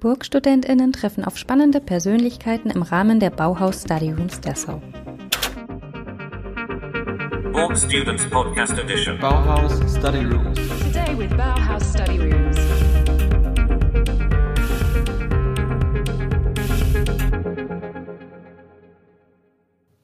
[0.00, 4.80] BurgstudentInnen treffen auf spannende Persönlichkeiten im Rahmen der Bauhaus Study Rooms Dessau.
[7.52, 9.18] Borg Students Podcast Edition.
[9.18, 10.58] Bauhaus Study Rooms.
[10.58, 12.56] Today with Bauhaus Study Rooms.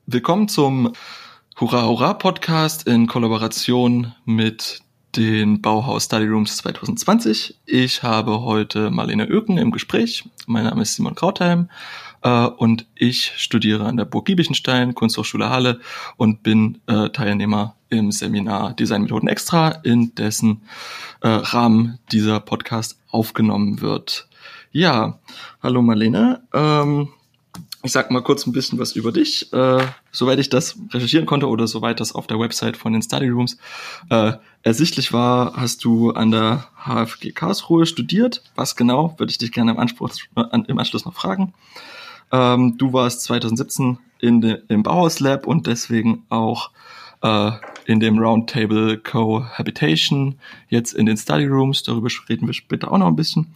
[0.04, 0.92] Willkommen zum
[1.58, 4.82] Hurra Hurra Podcast in Kollaboration mit
[5.16, 7.56] den Bauhaus Study Rooms 2020.
[7.64, 10.28] Ich habe heute Marlene Öken im Gespräch.
[10.46, 11.70] Mein Name ist Simon Krautheim
[12.22, 15.80] äh, und ich studiere an der Burg Giebichenstein, Kunsthochschule Halle
[16.16, 20.62] und bin äh, Teilnehmer im Seminar Designmethoden Extra, in dessen
[21.22, 24.28] äh, Rahmen dieser Podcast aufgenommen wird.
[24.70, 25.18] Ja,
[25.62, 26.42] hallo Marlene.
[26.52, 27.08] Ähm,
[27.86, 31.48] ich sag mal kurz ein bisschen was über dich, äh, soweit ich das recherchieren konnte
[31.48, 33.58] oder soweit das auf der Website von den Study Rooms
[34.10, 38.42] äh, ersichtlich war, hast du an der HFG Karlsruhe studiert.
[38.56, 41.54] Was genau, würde ich dich gerne im, Anspruch, äh, im Anschluss noch fragen.
[42.32, 46.70] Ähm, du warst 2017 in de, im Bauhaus Lab und deswegen auch
[47.22, 47.52] äh,
[47.86, 53.06] in dem Roundtable Cohabitation, jetzt in den Study Rooms, darüber reden wir später auch noch
[53.06, 53.54] ein bisschen.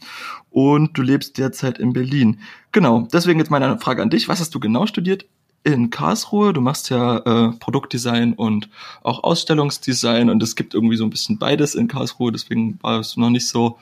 [0.51, 2.41] Und du lebst derzeit in Berlin.
[2.73, 4.29] Genau, deswegen jetzt meine Frage an dich.
[4.29, 5.27] Was hast du genau studiert
[5.65, 6.53] in Karlsruhe?
[6.53, 8.69] Du machst ja äh, Produktdesign und
[9.03, 13.17] auch Ausstellungsdesign und es gibt irgendwie so ein bisschen beides in Karlsruhe, deswegen war es
[13.17, 13.79] noch nicht so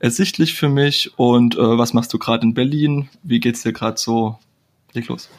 [0.00, 1.16] ersichtlich für mich.
[1.16, 3.08] Und äh, was machst du gerade in Berlin?
[3.22, 4.38] Wie geht's dir gerade so?
[4.94, 5.30] Leg los.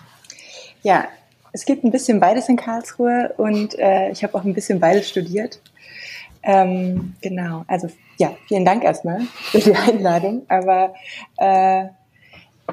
[0.83, 1.08] Ja,
[1.54, 5.08] es gibt ein bisschen beides in Karlsruhe und äh, ich habe auch ein bisschen beides
[5.08, 5.60] studiert.
[6.42, 10.44] Ähm, genau, also ja, vielen Dank erstmal für die Einladung.
[10.50, 10.94] Aber
[11.38, 11.86] äh,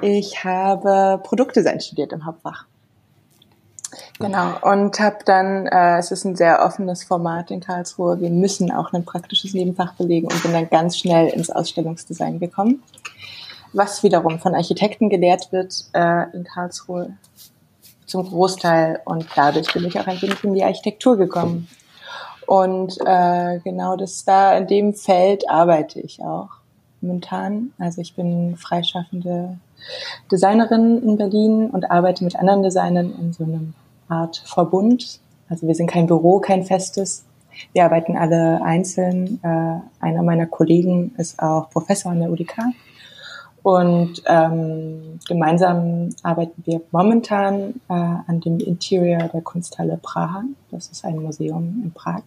[0.00, 2.64] ich habe Produktdesign studiert im Hauptfach.
[4.18, 8.70] Genau, und habe dann, äh, es ist ein sehr offenes Format in Karlsruhe, wir müssen
[8.70, 12.82] auch ein praktisches Nebenfach belegen und bin dann ganz schnell ins Ausstellungsdesign gekommen,
[13.72, 17.16] was wiederum von Architekten gelehrt wird äh, in Karlsruhe
[18.10, 21.68] zum Großteil und dadurch bin ich auch ein wenig in die Architektur gekommen.
[22.46, 26.48] Und äh, genau das da in dem Feld arbeite ich auch
[27.00, 27.72] momentan.
[27.78, 29.56] Also ich bin freischaffende
[30.30, 33.74] Designerin in Berlin und arbeite mit anderen Designern in so einem
[34.08, 35.20] Art Verbund.
[35.48, 37.24] Also wir sind kein Büro, kein festes.
[37.72, 39.38] Wir arbeiten alle einzeln.
[39.42, 42.58] Äh, einer meiner Kollegen ist auch Professor an der UDK
[43.62, 50.44] und ähm, gemeinsam arbeiten wir momentan äh, an dem Interior der Kunsthalle Praha.
[50.70, 52.22] Das ist ein Museum in Prag.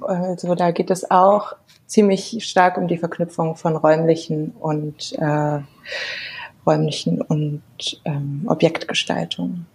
[0.00, 1.54] Also da geht es auch
[1.86, 5.60] ziemlich stark um die Verknüpfung von räumlichen und äh,
[6.66, 7.62] räumlichen und
[8.04, 9.66] ähm, Objektgestaltung.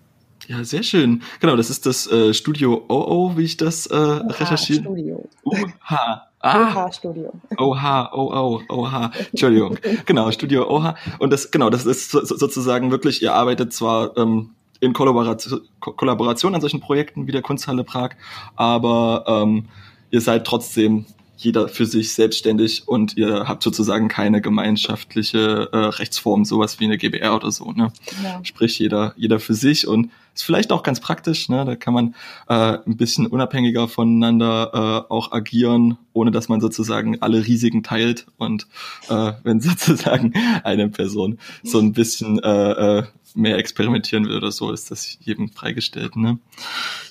[0.47, 1.23] Ja, sehr schön.
[1.39, 4.81] Genau, das ist das äh, Studio OO, wie ich das äh, recherchiere.
[4.81, 5.29] Studio.
[5.45, 6.32] UH.
[6.43, 6.87] Ah.
[6.87, 7.31] OH Studio.
[7.57, 9.11] Oha, oh, oh, oha.
[9.31, 9.77] Entschuldigung.
[10.05, 10.95] genau, Studio Oha.
[11.19, 14.49] Und das, genau, das ist so, sozusagen wirklich, ihr arbeitet zwar ähm,
[14.81, 18.11] in Kollaboration, Kollaboration an solchen Projekten wie der Kunsthalle Prag,
[18.57, 19.69] aber ähm,
[20.11, 26.45] ihr seid trotzdem jeder für sich selbstständig und ihr habt sozusagen keine gemeinschaftliche äh, Rechtsform,
[26.45, 27.71] sowas wie eine GBR oder so.
[27.71, 27.91] Ne?
[28.23, 28.39] Ja.
[28.43, 31.49] Sprich, jeder, jeder für sich und ist vielleicht auch ganz praktisch.
[31.49, 31.65] Ne?
[31.65, 32.15] Da kann man
[32.47, 38.25] äh, ein bisschen unabhängiger voneinander äh, auch agieren, ohne dass man sozusagen alle Risiken teilt.
[38.37, 38.67] Und
[39.09, 40.33] äh, wenn sozusagen
[40.63, 43.03] eine Person so ein bisschen äh, äh,
[43.35, 46.15] mehr experimentieren will oder so, ist das jedem freigestellt.
[46.15, 46.37] Ne?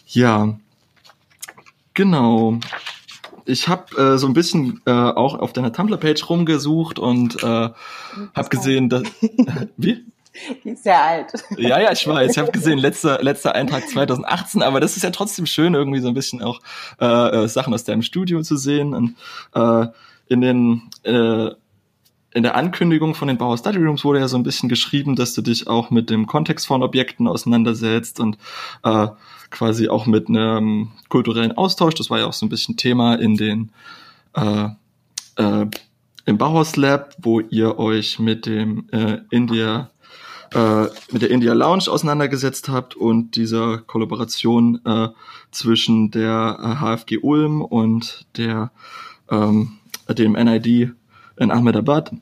[0.07, 0.59] Ja,
[1.95, 2.61] genau
[3.45, 8.49] ich habe äh, so ein bisschen äh, auch auf deiner Tumblr-Page rumgesucht und äh, habe
[8.49, 9.03] gesehen, dass
[9.77, 10.05] wie?
[10.65, 11.33] Die ist sehr alt.
[11.59, 12.33] Ja, ja, ich weiß.
[12.33, 16.09] Ich habe gesehen, letzter letzter Eintrag 2018, aber das ist ja trotzdem schön, irgendwie so
[16.09, 16.61] ein bisschen auch
[17.01, 17.05] äh,
[17.45, 18.95] äh, Sachen aus deinem Studio zu sehen.
[18.95, 19.17] Und
[19.55, 19.89] äh,
[20.29, 21.51] in den äh,
[22.35, 25.35] in der Ankündigung von den Bauer Study Rooms wurde ja so ein bisschen geschrieben, dass
[25.35, 28.39] du dich auch mit dem Kontext von Objekten auseinandersetzt und
[28.85, 29.09] äh,
[29.51, 31.95] quasi auch mit einem kulturellen Austausch.
[31.95, 33.73] Das war ja auch so ein bisschen Thema in den
[34.35, 34.69] äh,
[35.37, 35.67] äh,
[36.25, 39.91] im Bauhaus Lab, wo ihr euch mit dem äh, India
[40.55, 45.09] äh, mit der India Lounge auseinandergesetzt habt und dieser Kollaboration äh,
[45.51, 48.71] zwischen der äh, HFG Ulm und der
[49.31, 49.79] ähm,
[50.09, 50.93] dem NID
[51.37, 52.13] in Ahmedabad,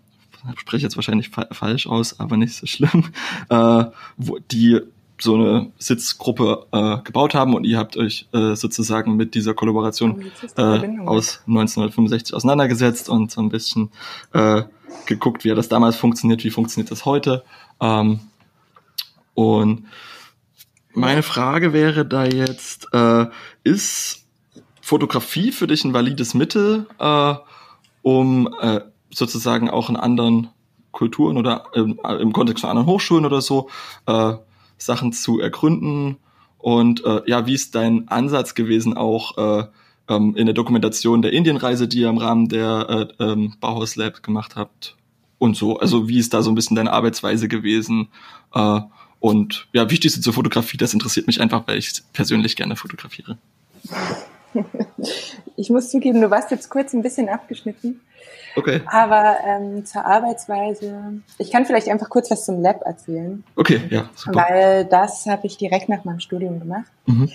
[0.56, 3.10] spreche jetzt wahrscheinlich fa falsch aus, aber nicht so schlimm,
[3.48, 3.84] äh,
[4.16, 4.80] wo die
[5.22, 10.24] so eine Sitzgruppe äh, gebaut haben und ihr habt euch äh, sozusagen mit dieser Kollaboration
[10.56, 13.90] äh, aus 1965 auseinandergesetzt und so ein bisschen
[14.32, 14.62] äh,
[15.06, 17.44] geguckt, wie das damals funktioniert, wie funktioniert das heute.
[17.80, 18.20] Ähm,
[19.34, 19.86] und
[20.92, 23.26] meine Frage wäre da jetzt, äh,
[23.62, 24.26] ist
[24.80, 27.34] Fotografie für dich ein valides Mittel, äh,
[28.02, 28.80] um äh,
[29.10, 30.48] sozusagen auch einen anderen
[30.92, 33.68] Kulturen oder ähm, im Kontext von anderen Hochschulen oder so
[34.06, 34.34] äh,
[34.78, 36.16] Sachen zu ergründen.
[36.58, 39.64] Und äh, ja, wie ist dein Ansatz gewesen, auch äh,
[40.08, 44.22] ähm, in der Dokumentation der Indienreise, die ihr im Rahmen der äh, ähm, Bauhaus Lab
[44.22, 44.96] gemacht habt
[45.38, 45.78] und so?
[45.78, 48.08] Also wie ist da so ein bisschen deine Arbeitsweise gewesen?
[48.54, 48.80] Äh,
[49.20, 53.38] und ja, wichtigste zur Fotografie, das interessiert mich einfach, weil ich persönlich gerne fotografiere.
[55.56, 58.00] Ich muss zugeben, du warst jetzt kurz ein bisschen abgeschnitten.
[58.56, 58.82] Okay.
[58.86, 63.44] Aber ähm, zur Arbeitsweise, ich kann vielleicht einfach kurz was zum Lab erzählen.
[63.56, 64.44] Okay, ja, super.
[64.48, 66.90] Weil das habe ich direkt nach meinem Studium gemacht.
[67.06, 67.30] Mhm.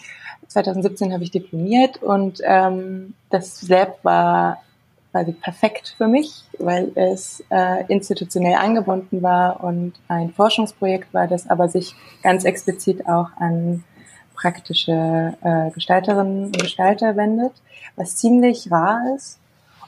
[0.47, 4.61] 2017 habe ich diplomiert und ähm, das Lab war
[5.11, 11.49] quasi perfekt für mich, weil es äh, institutionell angebunden war und ein Forschungsprojekt war, das
[11.49, 13.83] aber sich ganz explizit auch an
[14.35, 17.53] praktische äh, Gestalterinnen und Gestalter wendet,
[17.95, 19.39] was ziemlich rar ist.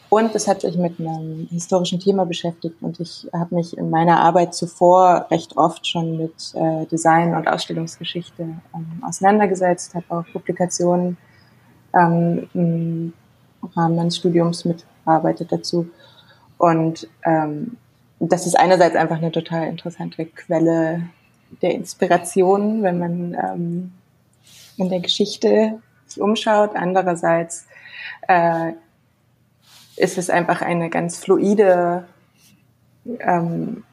[0.10, 4.22] Und es hat sich mit einem historischen Thema beschäftigt und ich habe mich in meiner
[4.22, 11.18] Arbeit zuvor recht oft schon mit äh, Design und Ausstellungsgeschichte ähm, auseinandergesetzt, habe auch Publikationen
[11.94, 13.14] ähm, im
[13.76, 15.90] Rahmen meines Studiums mitgearbeitet dazu.
[16.58, 17.76] Und ähm,
[18.20, 21.10] das ist einerseits einfach eine total interessante Quelle
[21.62, 23.92] der Inspiration, wenn man ähm,
[24.78, 26.72] in der Geschichte sich umschaut.
[26.76, 27.68] Andererseits
[28.28, 28.72] äh,
[29.98, 32.06] ist es einfach eine ganz fluide
[33.20, 33.84] ähm,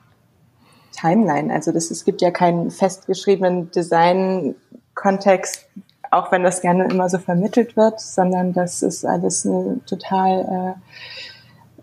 [0.93, 1.53] Timeline.
[1.53, 5.67] Also das, es gibt ja keinen festgeschriebenen Design-Kontext,
[6.11, 10.77] auch wenn das gerne immer so vermittelt wird, sondern das ist alles eine total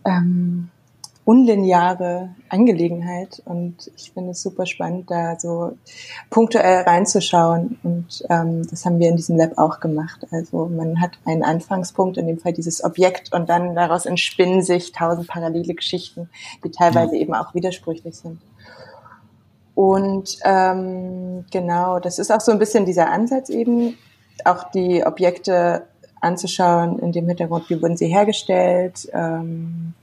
[0.06, 0.71] äh, ähm,
[1.24, 5.74] unlineare Angelegenheit und ich finde es super spannend, da so
[6.30, 10.26] punktuell reinzuschauen und ähm, das haben wir in diesem Lab auch gemacht.
[10.32, 14.92] Also man hat einen Anfangspunkt, in dem Fall dieses Objekt und dann daraus entspinnen sich
[14.92, 16.30] tausend parallele Geschichten,
[16.64, 18.42] die teilweise eben auch widersprüchlich sind.
[19.76, 23.98] Und ähm, genau, das ist auch so ein bisschen dieser Ansatz eben,
[24.44, 25.84] auch die Objekte
[26.20, 29.94] anzuschauen, in dem Hintergrund, wie wurden sie hergestellt, ähm,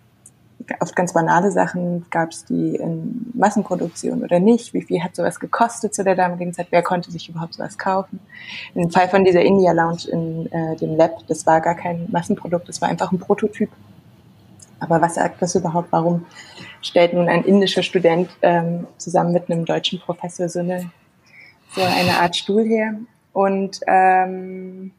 [0.81, 2.06] oft ganz banale Sachen.
[2.10, 4.75] Gab es die in Massenproduktion oder nicht?
[4.75, 6.69] Wie viel hat sowas gekostet zu der damaligen Zeit?
[6.70, 8.20] Wer konnte sich überhaupt sowas kaufen?
[8.75, 12.69] Im Fall von dieser India Lounge in äh, dem Lab, das war gar kein Massenprodukt,
[12.69, 13.70] das war einfach ein Prototyp.
[14.81, 15.88] Aber was sagt das überhaupt?
[15.90, 16.26] Warum
[16.82, 20.90] stellt nun ein indischer Student ähm, zusammen mit einem deutschen Professor so eine,
[21.75, 22.94] so eine Art Stuhl her?
[23.32, 24.93] Und ähm,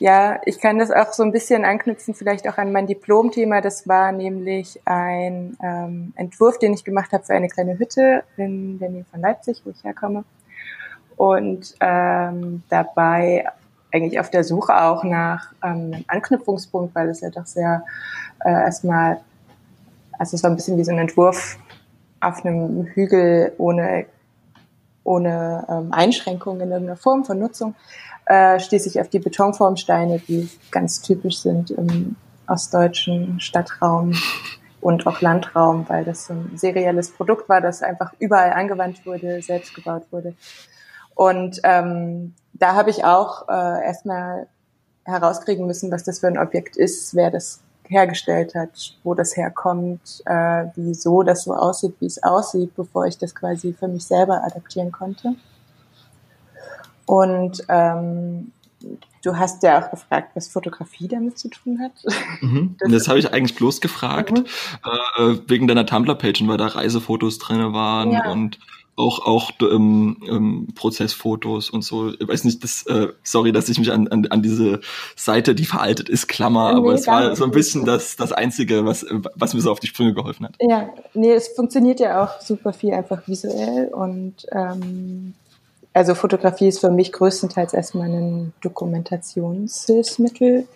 [0.00, 3.60] ja, ich kann das auch so ein bisschen anknüpfen, vielleicht auch an mein Diplomthema.
[3.60, 8.78] Das war nämlich ein ähm, Entwurf, den ich gemacht habe für eine kleine Hütte in
[8.78, 10.24] der Nähe von Leipzig, wo ich herkomme.
[11.16, 13.44] Und ähm, dabei
[13.92, 17.84] eigentlich auf der Suche auch nach ähm, einem Anknüpfungspunkt, weil es ja doch sehr
[18.42, 19.20] äh, erstmal,
[20.18, 21.58] also es war ein bisschen wie so ein Entwurf
[22.20, 24.06] auf einem Hügel ohne,
[25.04, 27.74] ohne ähm, Einschränkungen in irgendeiner Form von Nutzung
[28.30, 32.14] äh, stieß ich auf die Betonformsteine, die ganz typisch sind im
[32.46, 34.14] ostdeutschen Stadtraum
[34.80, 39.42] und auch Landraum, weil das so ein serielles Produkt war, das einfach überall angewandt wurde,
[39.42, 40.34] selbst gebaut wurde.
[41.16, 44.46] Und ähm, da habe ich auch äh, erstmal
[45.02, 50.22] herauskriegen müssen, was das für ein Objekt ist, wer das hergestellt hat, wo das herkommt,
[50.26, 54.44] äh, wieso das so aussieht, wie es aussieht, bevor ich das quasi für mich selber
[54.44, 55.34] adaptieren konnte.
[57.10, 58.52] Und ähm,
[59.24, 61.92] du hast ja auch gefragt, was Fotografie damit zu tun hat.
[62.40, 62.76] Mhm.
[62.78, 64.44] Das, das habe ich eigentlich bloß gefragt, mhm.
[65.18, 68.30] äh, wegen deiner Tumblr-Page, weil da Reisefotos drin waren ja.
[68.30, 68.60] und
[68.94, 72.12] auch auch ähm, ähm, Prozessfotos und so.
[72.12, 74.80] Ich weiß nicht, das, äh, sorry, dass ich mich an, an, an diese
[75.16, 78.84] Seite, die veraltet ist, klammer, nee, aber es war so ein bisschen das, das Einzige,
[78.84, 80.54] was, was mir so auf die Sprünge geholfen hat.
[80.60, 85.34] Ja, nee, es funktioniert ja auch super viel einfach visuell und ähm,
[85.92, 90.66] also Fotografie ist für mich größtenteils erstmal ein Dokumentationshilfsmittel.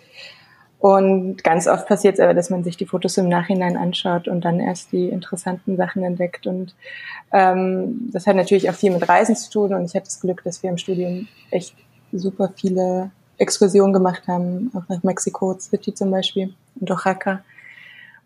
[0.79, 4.45] Und ganz oft passiert es aber, dass man sich die Fotos im Nachhinein anschaut und
[4.45, 6.45] dann erst die interessanten Sachen entdeckt.
[6.45, 6.75] Und
[7.31, 9.73] ähm, das hat natürlich auch viel mit Reisen zu tun.
[9.73, 11.75] Und ich hatte das Glück, dass wir im Studium echt
[12.11, 17.41] super viele Exkursionen gemacht haben, auch nach Mexico City zum Beispiel und Oaxaca.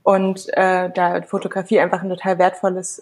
[0.03, 3.01] Und äh, da Fotografie einfach ein total wertvolles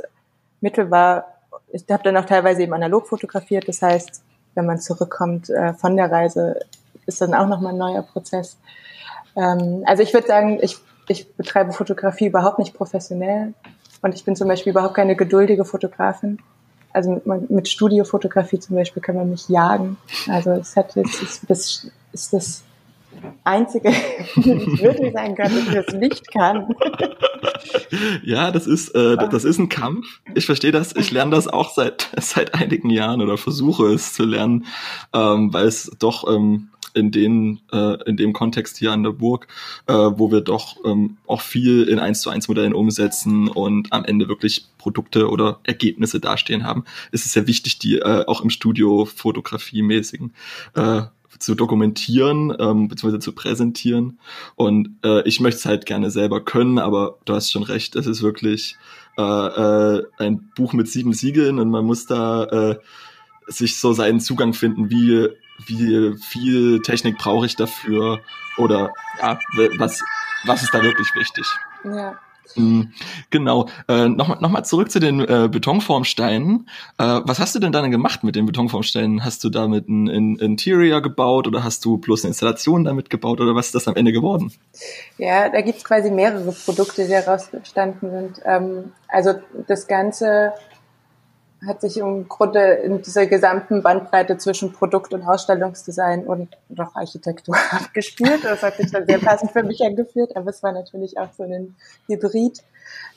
[0.62, 1.37] Mittel war,
[1.72, 3.68] ich habe dann auch teilweise eben analog fotografiert.
[3.68, 4.24] Das heißt,
[4.56, 6.60] wenn man zurückkommt äh, von der Reise,
[7.06, 8.58] ist dann auch nochmal ein neuer Prozess.
[9.36, 13.54] Ähm, also ich würde sagen, ich, ich betreibe Fotografie überhaupt nicht professionell
[14.02, 16.40] und ich bin zum Beispiel überhaupt keine geduldige Fotografin.
[16.94, 19.98] Also mit, mit Studiofotografie zum Beispiel kann man mich jagen.
[20.28, 22.64] Also es hat jetzt ist das, ist das
[23.44, 23.92] Einzige,
[24.36, 26.68] die ich wirklich sagen kann, dass ich das nicht kann.
[28.24, 30.06] Ja, das ist, äh, das ist ein Kampf.
[30.36, 30.96] Ich verstehe das.
[30.96, 34.66] Ich lerne das auch seit, seit einigen Jahren oder versuche es zu lernen,
[35.14, 39.48] ähm, weil es doch ähm, in, den, äh, in dem Kontext hier an der Burg,
[39.86, 44.04] äh, wo wir doch ähm, auch viel in 1 zu 1 Modellen umsetzen und am
[44.04, 48.50] Ende wirklich Produkte oder Ergebnisse dastehen haben, ist es sehr wichtig, die äh, auch im
[48.50, 50.34] Studio fotografiemäßigen
[50.76, 51.04] äh,
[51.40, 53.20] zu dokumentieren ähm, bzw.
[53.20, 54.20] zu präsentieren.
[54.56, 58.08] Und äh, ich möchte es halt gerne selber können, aber du hast schon recht, es
[58.08, 58.76] ist wirklich
[59.18, 62.80] äh, äh, ein Buch mit sieben Siegeln und man muss da äh,
[63.48, 65.30] sich so seinen Zugang finden, wie
[65.66, 68.20] wie viel Technik brauche ich dafür
[68.58, 69.40] oder ja,
[69.78, 70.04] was,
[70.46, 71.46] was ist da wirklich wichtig?
[71.84, 72.18] Ja.
[72.56, 72.92] Mhm,
[73.30, 73.68] Genau.
[73.88, 76.70] Äh, Nochmal noch mal zurück zu den äh, Betonformsteinen.
[76.98, 79.26] Äh, was hast du denn dann gemacht mit den Betonformsteinen?
[79.26, 83.42] Hast du damit ein, ein Interior gebaut oder hast du bloß eine Installation damit gebaut
[83.42, 84.54] oder was ist das am Ende geworden?
[85.18, 88.42] Ja, da gibt's quasi mehrere Produkte, die daraus entstanden sind.
[88.46, 89.34] Ähm, also
[89.68, 90.54] das Ganze
[91.66, 97.56] hat sich im Grunde in dieser gesamten Bandbreite zwischen Produkt- und Ausstellungsdesign und noch Architektur
[97.72, 98.44] abgespielt.
[98.44, 101.44] Das hat sich dann sehr passend für mich angeführt, aber es war natürlich auch so
[101.44, 101.76] ein
[102.08, 102.64] Hybrid.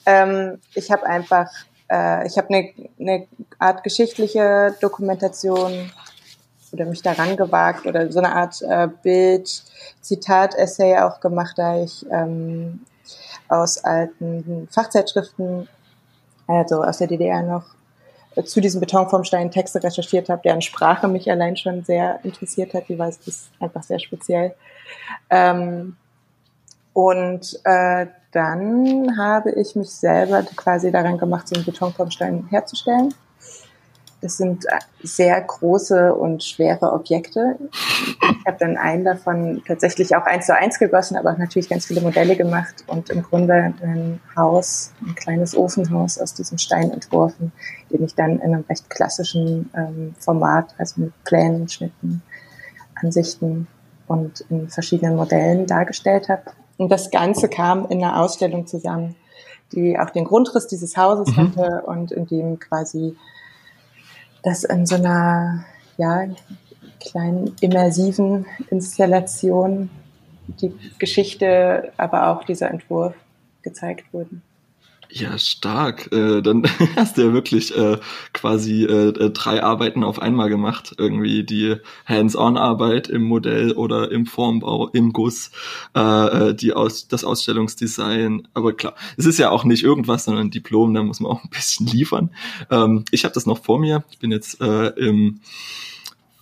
[0.06, 1.50] Ähm, ich habe einfach,
[1.90, 3.26] äh, ich habe eine, eine
[3.58, 5.90] Art geschichtliche Dokumentation
[6.72, 12.80] oder mich daran gewagt oder so eine Art äh, Bild-Zitat-Essay auch gemacht, da ich ähm,
[13.48, 15.68] aus alten Fachzeitschriften,
[16.46, 17.64] also aus der DDR noch,
[18.44, 22.88] zu diesen Betonformsteinen Texte recherchiert habe, deren Sprache mich allein schon sehr interessiert hat.
[22.88, 24.54] Die war ist einfach sehr speziell.
[25.30, 25.96] Ähm,
[26.92, 33.14] und äh, dann habe ich mich selber quasi daran gemacht, so einen Betonformstein herzustellen.
[34.22, 34.66] Das sind
[35.02, 37.56] sehr große und schwere Objekte.
[38.20, 41.86] Ich habe dann einen davon tatsächlich auch eins zu eins gegossen, aber auch natürlich ganz
[41.86, 47.52] viele Modelle gemacht und im Grunde ein Haus, ein kleines Ofenhaus aus diesem Stein entworfen,
[47.90, 52.22] den ich dann in einem recht klassischen ähm, Format, also mit Plänen, Schnitten,
[52.94, 53.68] Ansichten
[54.06, 56.42] und in verschiedenen Modellen dargestellt habe.
[56.76, 59.16] Und das Ganze kam in einer Ausstellung zusammen,
[59.72, 61.40] die auch den Grundriss dieses Hauses Mhm.
[61.40, 63.16] hatte und in dem quasi
[64.42, 65.64] das in so einer
[65.96, 66.26] ja,
[67.00, 69.90] kleinen immersiven Installation
[70.60, 73.14] die Geschichte, aber auch dieser Entwurf
[73.62, 74.42] gezeigt wurden.
[75.12, 76.12] Ja, stark.
[76.12, 76.62] Äh, dann
[76.96, 77.98] hast du ja wirklich äh,
[78.32, 80.94] quasi äh, äh, drei Arbeiten auf einmal gemacht.
[80.98, 81.76] Irgendwie die
[82.06, 85.50] Hands-on-Arbeit im Modell oder im Formbau, im Guss,
[85.96, 86.00] äh,
[86.50, 88.46] äh, die aus, das Ausstellungsdesign.
[88.54, 91.44] Aber klar, es ist ja auch nicht irgendwas, sondern ein Diplom, da muss man auch
[91.44, 92.30] ein bisschen liefern.
[92.70, 94.04] Ähm, ich habe das noch vor mir.
[94.10, 95.40] Ich bin jetzt äh, im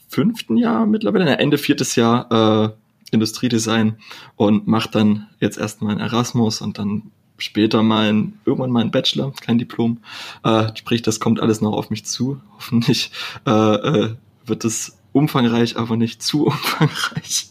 [0.09, 2.31] fünften Jahr mittlerweile, Ende viertes Jahr
[2.67, 2.71] äh,
[3.11, 3.97] Industriedesign
[4.37, 9.33] und mache dann jetzt erstmal ein Erasmus und dann später mein, irgendwann mal ein Bachelor,
[9.41, 9.99] kein Diplom.
[10.45, 12.41] Äh, sprich, das kommt alles noch auf mich zu.
[12.57, 13.11] Hoffentlich
[13.47, 14.15] äh, äh,
[14.45, 17.49] wird es umfangreich, aber nicht zu umfangreich.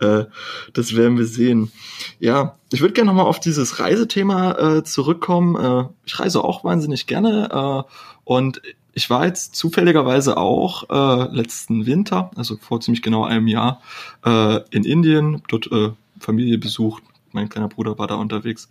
[0.00, 0.24] äh,
[0.72, 1.72] das werden wir sehen.
[2.18, 5.56] Ja, ich würde gerne nochmal auf dieses Reisethema äh, zurückkommen.
[5.56, 7.48] Äh, ich reise auch wahnsinnig gerne
[7.86, 7.92] äh,
[8.24, 8.60] und
[8.92, 13.80] ich war jetzt zufälligerweise auch äh, letzten Winter, also vor ziemlich genau einem Jahr,
[14.24, 18.68] äh, in Indien, dort äh, Familie besucht, mein kleiner Bruder war da unterwegs.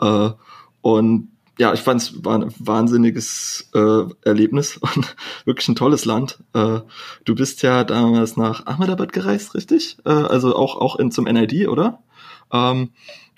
[0.00, 0.30] Äh,
[0.82, 5.14] und ja, ich fand es war ein wahnsinniges äh, Erlebnis und
[5.44, 6.42] wirklich ein tolles Land.
[6.54, 6.80] Äh,
[7.24, 9.98] du bist ja damals nach Ahmedabad gereist, richtig?
[10.04, 12.02] Äh, also auch, auch in, zum NID, oder?
[12.52, 12.90] Ähm,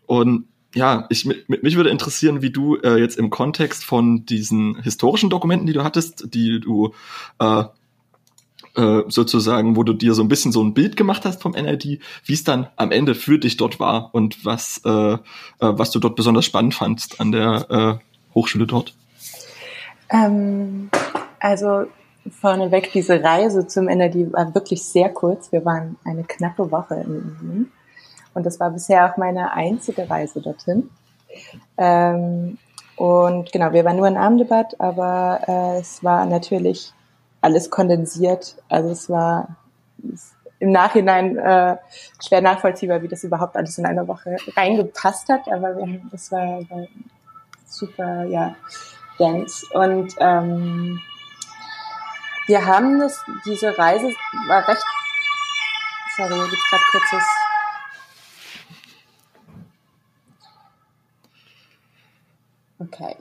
[0.07, 4.81] und ja, ich, mi- mich würde interessieren, wie du äh, jetzt im Kontext von diesen
[4.83, 6.95] historischen Dokumenten, die du hattest, die du
[7.38, 7.64] äh,
[8.76, 12.00] äh, sozusagen, wo du dir so ein bisschen so ein Bild gemacht hast vom NID,
[12.25, 15.19] wie es dann am Ende für dich dort war und was, äh, äh,
[15.61, 18.95] was du dort besonders spannend fandst an der äh, Hochschule dort.
[20.11, 20.91] Ähm,
[21.41, 21.87] also
[22.41, 25.50] vorneweg, diese Reise zum NRD war wirklich sehr kurz.
[25.52, 27.73] Wir waren eine knappe Woche in Indien.
[28.35, 30.88] Und das war bisher auch meine einzige Reise dorthin.
[31.76, 32.59] Ähm,
[32.97, 36.93] und genau, wir waren nur in Ahmedabad, aber äh, es war natürlich
[37.43, 38.57] alles kondensiert.
[38.69, 39.57] Also es war
[40.59, 41.77] im Nachhinein äh,
[42.25, 45.49] schwer nachvollziehbar, wie das überhaupt alles in einer Woche reingepasst hat.
[45.49, 45.77] Aber
[46.13, 46.87] es war, war
[47.67, 48.55] super, ja,
[49.19, 49.67] dense.
[49.75, 51.01] Und ähm,
[52.47, 54.07] wir haben das, diese Reise
[54.47, 54.85] war recht,
[56.17, 57.27] sorry, hier gibt's gerade kurzes,
[62.79, 63.17] okay.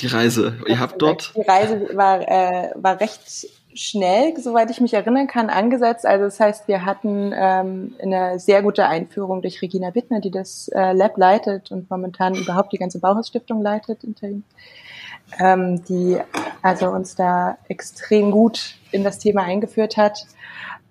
[0.00, 4.94] Die Reise, ihr habt dort, Die Reise war, äh, war recht schnell, soweit ich mich
[4.94, 6.06] erinnern kann, angesetzt.
[6.06, 10.68] Also das heißt, wir hatten ähm, eine sehr gute Einführung durch Regina Wittner, die das
[10.68, 14.02] äh, Lab leitet und momentan überhaupt die ganze Bauhausstiftung leitet,
[15.38, 16.18] ähm, die
[16.62, 20.26] also uns da extrem gut in das Thema eingeführt hat.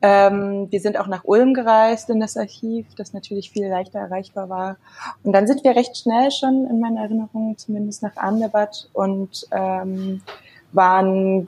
[0.01, 4.49] Ähm, wir sind auch nach Ulm gereist in das Archiv, das natürlich viel leichter erreichbar
[4.49, 4.77] war.
[5.23, 10.21] Und dann sind wir recht schnell schon in meiner Erinnerung zumindest nach Ahmedabad und ähm,
[10.71, 11.47] waren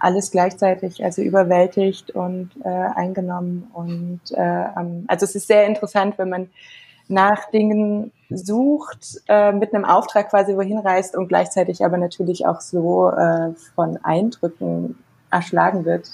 [0.00, 3.70] alles gleichzeitig, also überwältigt und äh, eingenommen.
[3.72, 4.64] Und äh,
[5.06, 6.50] also es ist sehr interessant, wenn man
[7.12, 12.60] nach Dingen sucht, äh, mit einem Auftrag quasi wohin reist und gleichzeitig aber natürlich auch
[12.60, 14.98] so äh, von Eindrücken
[15.30, 16.08] erschlagen wird,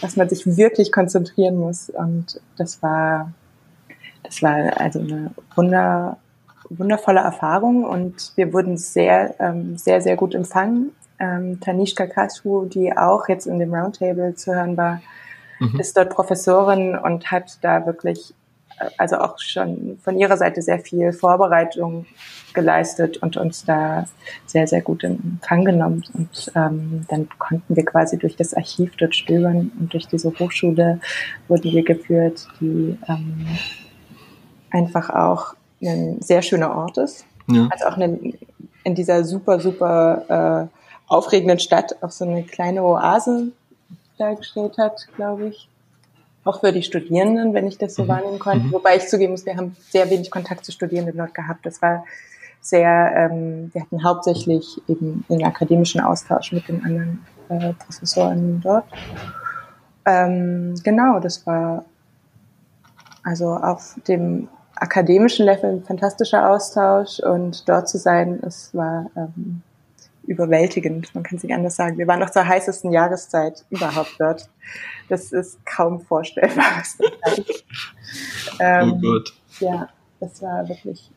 [0.00, 1.90] dass man sich wirklich konzentrieren muss.
[1.90, 3.32] Und das war,
[4.22, 6.16] das war also eine wunder,
[6.68, 12.96] wundervolle Erfahrung und wir wurden sehr, ähm, sehr, sehr gut empfangen ähm, Tanishka Kashu, die
[12.96, 15.00] auch jetzt in dem Roundtable zu hören war,
[15.60, 15.78] mhm.
[15.78, 18.34] ist dort Professorin und hat da wirklich,
[18.96, 22.06] also auch schon von ihrer Seite sehr viel Vorbereitung
[22.54, 24.06] geleistet und uns da
[24.46, 26.04] sehr, sehr gut in Empfang genommen.
[26.14, 31.00] Und ähm, dann konnten wir quasi durch das Archiv dort stöbern und durch diese Hochschule
[31.48, 33.46] wurden wir geführt, die ähm,
[34.70, 37.24] einfach auch ein sehr schöner Ort ist.
[37.48, 37.68] Ja.
[37.70, 38.18] Also auch eine,
[38.84, 40.76] in dieser super, super äh,
[41.08, 43.48] aufregenden Stadt auch so eine kleine Oase
[44.18, 45.68] dargestellt hat, glaube ich.
[46.44, 48.08] Auch für die Studierenden, wenn ich das so mhm.
[48.08, 48.66] wahrnehmen konnte.
[48.66, 48.72] Mhm.
[48.72, 51.66] Wobei ich zugeben muss, wir haben sehr wenig Kontakt zu Studierenden dort gehabt.
[51.66, 52.04] Das war
[52.60, 58.84] sehr, ähm, wir hatten hauptsächlich eben den akademischen Austausch mit den anderen äh, Professoren dort.
[60.04, 61.84] Ähm, genau, das war
[63.22, 69.62] also auf dem akademischen Level ein fantastischer Austausch und dort zu sein, es war ähm,
[70.26, 71.14] überwältigend.
[71.14, 71.98] Man kann es nicht anders sagen.
[71.98, 74.48] Wir waren noch zur heißesten Jahreszeit überhaupt dort.
[75.08, 76.82] Das ist kaum vorstellbar.
[78.60, 79.32] ähm, oh Gott.
[79.60, 79.88] Ja,
[80.20, 81.10] das war wirklich.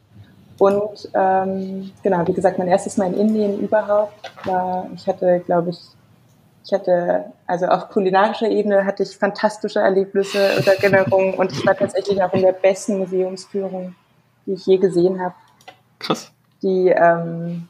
[0.58, 5.72] Und ähm, genau, wie gesagt, mein erstes Mal in Indien überhaupt war, ich hatte, glaube
[5.72, 5.80] ich,
[6.66, 11.76] ich hatte, also auf kulinarischer Ebene hatte ich fantastische Erlebnisse und Erinnerungen und ich war
[11.76, 13.96] tatsächlich auch in der besten Museumsführung,
[14.46, 15.36] die ich je gesehen habe.
[16.00, 16.32] Krass.
[16.62, 17.68] Die ähm,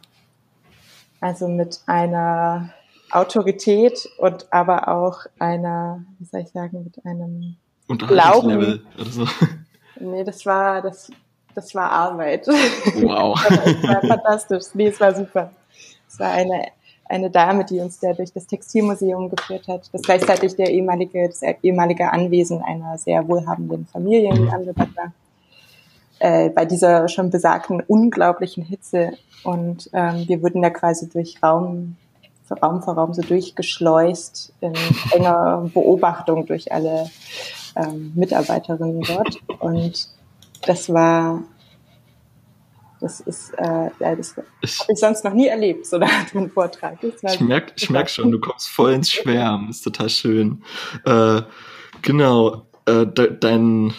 [1.23, 2.73] also mit einer
[3.09, 7.55] Autorität und aber auch einer, wie soll ich sagen, mit einem
[7.87, 8.83] Glauben.
[8.97, 9.25] Oder so.
[9.99, 11.11] Nee, das war, das,
[11.53, 12.47] das war Arbeit.
[12.47, 13.39] Wow.
[13.47, 14.63] das war fantastisch.
[14.73, 15.51] Nee, es war super.
[16.09, 16.65] Es war eine,
[17.05, 21.41] eine Dame, die uns da durch das Textilmuseum geführt hat, das gleichzeitig der ehemalige, das
[21.61, 25.13] ehemalige Anwesen einer sehr wohlhabenden Familie in Angebat war
[26.23, 29.11] äh, bei dieser schon besagten unglaublichen Hitze.
[29.43, 31.97] Und ähm, wir wurden da quasi durch Raum,
[32.61, 34.73] Raum für Raum so durchgeschleust in
[35.11, 37.09] enger Beobachtung durch alle
[37.75, 39.37] ähm, Mitarbeiterinnen dort.
[39.59, 40.07] Und
[40.65, 41.43] das war
[43.01, 46.99] das ist, äh, ja, das habe ich sonst noch nie erlebt, so Art von Vortrag.
[47.03, 50.63] ich merke ich merk schon, du kommst voll ins Schwärmen, ist total schön.
[51.03, 51.41] Äh,
[52.01, 53.93] genau, äh, de dein,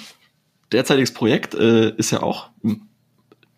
[0.74, 2.88] derzeitiges Projekt äh, ist ja auch im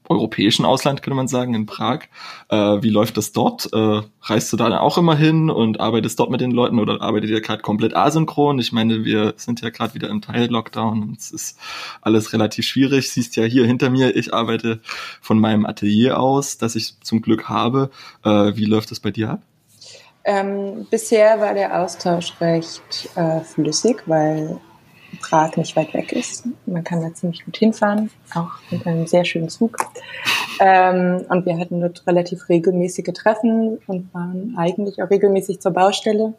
[0.09, 2.01] europäischen Ausland, könnte man sagen, in Prag.
[2.49, 3.73] Äh, wie läuft das dort?
[3.73, 7.01] Äh, reist du da dann auch immer hin und arbeitest dort mit den Leuten oder
[7.03, 8.59] arbeitet ihr gerade komplett asynchron?
[8.59, 11.59] Ich meine, wir sind ja gerade wieder im Teil-Lockdown und es ist
[12.01, 13.11] alles relativ schwierig.
[13.11, 14.81] Siehst ja hier hinter mir, ich arbeite
[15.21, 17.91] von meinem Atelier aus, das ich zum Glück habe.
[18.25, 19.43] Äh, wie läuft das bei dir ab?
[20.25, 24.61] Ähm, bisher war der Austausch recht äh, flüssig, weil
[25.17, 26.47] Prag nicht weit weg ist.
[26.67, 29.77] Man kann da ziemlich gut hinfahren, auch mit einem sehr schönen Zug.
[30.61, 36.35] Ähm, und wir hatten dort relativ regelmäßige Treffen und waren eigentlich auch regelmäßig zur Baustelle.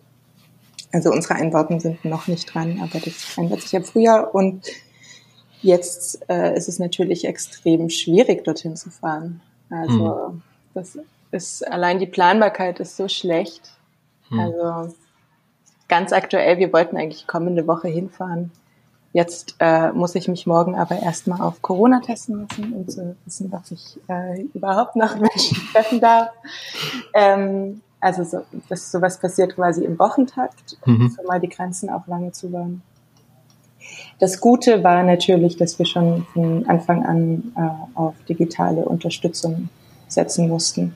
[0.92, 4.30] Also unsere Einbauten sind noch nicht dran, aber das ändert sich ja früher.
[4.34, 4.66] Und
[5.62, 9.42] jetzt äh, ist es natürlich extrem schwierig, dorthin zu fahren.
[9.70, 10.42] Also mhm.
[10.74, 10.98] das
[11.32, 13.72] ist allein die Planbarkeit ist so schlecht.
[14.30, 14.40] Mhm.
[14.40, 14.96] Also
[15.88, 18.52] ganz aktuell, wir wollten eigentlich kommende Woche hinfahren.
[19.18, 23.52] Jetzt äh, muss ich mich morgen aber erstmal auf Corona testen lassen, um zu wissen,
[23.52, 26.30] was ich äh, überhaupt noch Menschen treffen darf.
[27.16, 31.18] Ähm, also so, dass sowas passiert quasi im Wochentakt, um mhm.
[31.26, 32.84] mal die Grenzen auch lange zu waren.
[34.20, 39.70] Das Gute war natürlich, dass wir schon von Anfang an äh, auf digitale Unterstützung
[40.08, 40.96] setzen mussten,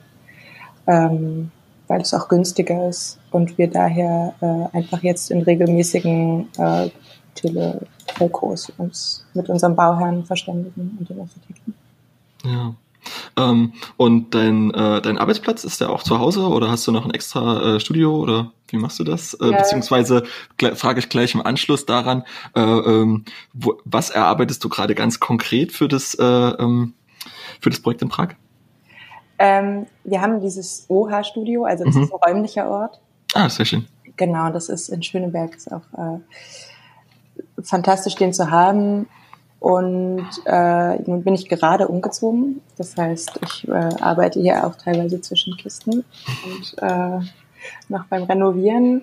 [0.86, 1.50] ähm,
[1.88, 6.90] weil es auch günstiger ist und wir daher äh, einfach jetzt in regelmäßigen äh,
[7.34, 11.74] Telefokos uns mit unserem Bauherrn verständigen und den Architekten.
[12.44, 12.74] Ja.
[13.36, 17.04] Ähm, und dein, äh, dein Arbeitsplatz, ist der auch zu Hause oder hast du noch
[17.04, 19.34] ein extra äh, Studio oder wie machst du das?
[19.34, 19.56] Äh, Ja.
[19.58, 20.22] Beziehungsweise
[20.74, 22.22] frage ich gleich im Anschluss daran,
[22.54, 26.94] äh, ähm, wo, was erarbeitest du gerade ganz konkret für das, äh, ähm,
[27.60, 28.34] für das Projekt in Prag?
[29.38, 32.02] Ähm, wir haben dieses OH-Studio, also das Mhm.
[32.04, 33.00] ist ein räumlicher Ort.
[33.34, 33.86] Ah, sehr schön.
[34.16, 36.20] Genau, das ist in Schöneberg, ist auch äh,
[37.64, 39.06] fantastisch, den zu haben.
[39.60, 42.60] Und äh, nun bin ich gerade umgezogen.
[42.76, 46.04] Das heißt, ich äh, arbeite hier auch teilweise zwischen Kisten
[46.44, 47.20] und äh,
[47.88, 49.02] noch beim Renovieren.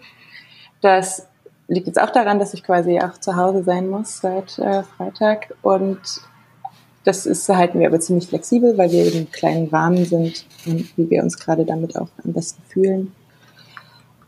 [0.82, 1.28] Das
[1.70, 5.54] liegt jetzt auch daran, dass ich quasi auch zu Hause sein muss seit äh, Freitag.
[5.62, 6.00] Und
[7.06, 11.10] das ist, halten wir aber ziemlich flexibel, weil wir eben kleinen Rahmen sind und wie
[11.10, 13.14] wir uns gerade damit auch am besten fühlen.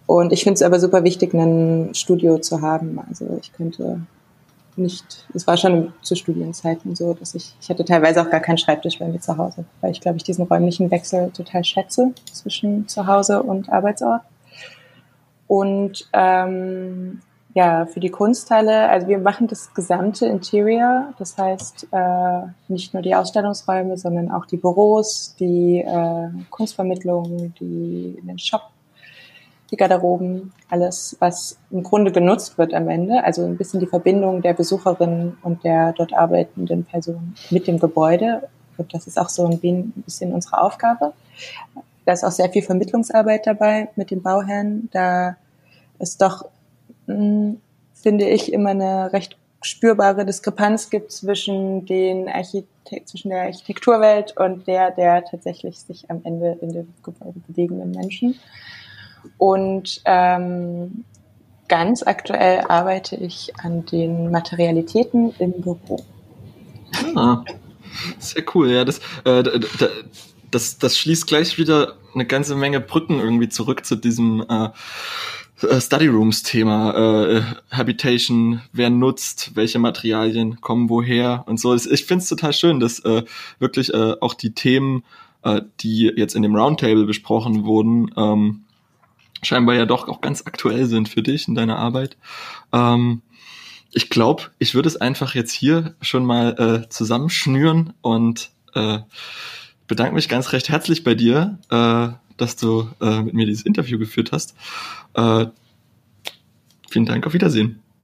[0.05, 2.99] Und ich finde es aber super wichtig, ein Studio zu haben.
[3.09, 4.01] Also ich könnte
[4.81, 8.57] nicht, es war schon zu Studienzeiten so, dass ich, ich hatte teilweise auch gar keinen
[8.57, 12.87] Schreibtisch bei mir zu Hause, weil ich glaube, ich diesen räumlichen Wechsel total schätze zwischen
[12.87, 14.21] zu Hause und Arbeitsort.
[15.47, 17.21] Und ähm,
[17.53, 23.03] ja, für die Kunstteile, also wir machen das gesamte Interior, das heißt äh, nicht nur
[23.03, 28.61] die Ausstellungsräume, sondern auch die Büros, die äh, Kunstvermittlung, die den Shop,
[29.71, 33.23] die Garderoben, alles, was im Grunde genutzt wird am Ende.
[33.23, 38.49] Also ein bisschen die Verbindung der Besucherin und der dort arbeitenden Person mit dem Gebäude.
[38.77, 41.13] Und das ist auch so ein bisschen unsere Aufgabe.
[42.05, 44.89] Da ist auch sehr viel Vermittlungsarbeit dabei mit den Bauherren.
[44.91, 45.37] Da
[45.99, 46.45] ist doch,
[47.07, 47.55] mh,
[47.93, 54.67] finde ich, immer eine recht spürbare Diskrepanz gibt zwischen den Architekt zwischen der Architekturwelt und
[54.67, 58.39] der der tatsächlich sich am Ende in dem Gebäude bewegenden Menschen.
[59.37, 61.05] Und ähm,
[61.67, 66.03] ganz aktuell arbeite ich an den Materialitäten im Büro.
[67.15, 67.43] Ah,
[68.19, 68.69] sehr cool.
[68.71, 69.89] Ja, das, äh, d- d-
[70.51, 74.69] das, das schließt gleich wieder eine ganze Menge Brücken irgendwie zurück zu diesem äh,
[75.79, 76.93] Study Rooms Thema.
[77.37, 81.73] Äh, Habitation, wer nutzt, welche Materialien kommen woher und so.
[81.73, 83.23] Ich finde es total schön, dass äh,
[83.59, 85.03] wirklich äh, auch die Themen,
[85.43, 88.63] äh, die jetzt in dem Roundtable besprochen wurden, ähm,
[89.43, 92.17] scheinbar ja doch auch ganz aktuell sind für dich in deiner Arbeit.
[92.71, 93.21] Ähm,
[93.93, 98.99] ich glaube, ich würde es einfach jetzt hier schon mal äh, zusammenschnüren und äh,
[99.87, 103.99] bedanke mich ganz recht herzlich bei dir, äh, dass du äh, mit mir dieses Interview
[103.99, 104.55] geführt hast.
[105.13, 105.47] Äh,
[106.89, 107.81] vielen Dank, auf Wiedersehen.